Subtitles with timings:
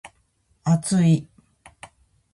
[0.63, 1.29] 厚い